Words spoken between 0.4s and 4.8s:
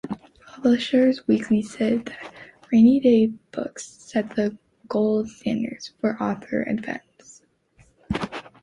Publishers Weekly says that "Rainy Day Books sets the